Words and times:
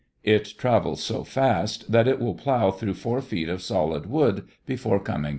It 0.23 0.55
travels 0.57 1.03
so 1.03 1.23
fast 1.23 1.91
that 1.91 2.07
it 2.07 2.19
will 2.19 2.33
plow 2.33 2.71
through 2.71 2.95
four 2.95 3.21
feet 3.21 3.49
of 3.49 3.61
solid 3.61 4.07
wood 4.07 4.47
before 4.65 4.99
coming 4.99 5.21
to 5.21 5.27
a 5.27 5.29
stop. 5.29 5.29